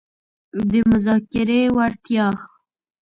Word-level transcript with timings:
-د 0.69 0.71
مذاکرې 0.89 1.61
وړتیا 1.75 2.27